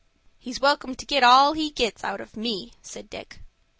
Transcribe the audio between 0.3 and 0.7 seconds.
"He's